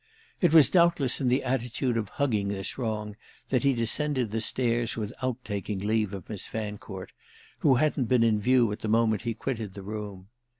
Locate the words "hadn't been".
7.75-8.23